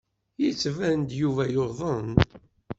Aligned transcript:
Yettban-d 0.41 1.09
Yuba 1.19 1.43
yuḍen. 1.55 2.07